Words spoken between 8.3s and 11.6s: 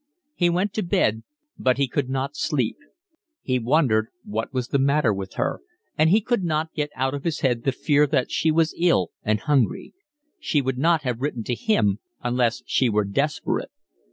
she was ill and hungry; she would not have written to